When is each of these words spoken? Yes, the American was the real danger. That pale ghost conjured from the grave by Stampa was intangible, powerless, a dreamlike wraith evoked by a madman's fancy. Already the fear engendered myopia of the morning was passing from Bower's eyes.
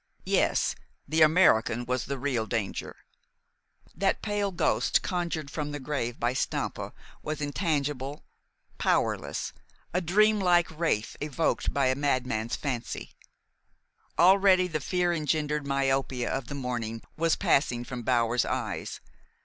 Yes, 0.25 0.73
the 1.07 1.21
American 1.21 1.85
was 1.85 2.05
the 2.05 2.17
real 2.17 2.47
danger. 2.47 2.95
That 3.95 4.23
pale 4.23 4.49
ghost 4.51 5.03
conjured 5.03 5.51
from 5.51 5.71
the 5.73 5.79
grave 5.79 6.19
by 6.19 6.33
Stampa 6.33 6.91
was 7.21 7.39
intangible, 7.39 8.23
powerless, 8.79 9.53
a 9.93 10.01
dreamlike 10.01 10.71
wraith 10.71 11.15
evoked 11.21 11.71
by 11.71 11.85
a 11.85 11.95
madman's 11.95 12.55
fancy. 12.55 13.11
Already 14.17 14.65
the 14.67 14.79
fear 14.79 15.13
engendered 15.13 15.67
myopia 15.67 16.31
of 16.31 16.47
the 16.47 16.55
morning 16.55 17.03
was 17.15 17.35
passing 17.35 17.83
from 17.83 18.01
Bower's 18.01 18.43
eyes. 18.43 19.01